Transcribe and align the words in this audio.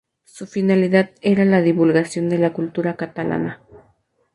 Su 0.25 0.47
finalidad 0.47 1.11
era 1.21 1.45
la 1.45 1.61
divulgación 1.61 2.27
de 2.27 2.39
la 2.39 2.53
cultura 2.53 2.95
catalana. 2.95 3.61